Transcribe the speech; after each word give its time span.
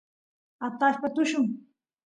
atashpa 0.67 1.07
tullun 1.15 1.47